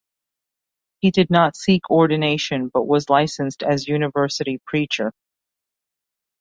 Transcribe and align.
He 1.01 1.11
did 1.11 1.29
not 1.29 1.55
seek 1.55 1.87
ordination, 1.91 2.69
but 2.69 2.87
was 2.87 3.07
licensed 3.11 3.61
as 3.61 3.87
University 3.87 4.57
Preacher. 4.65 5.13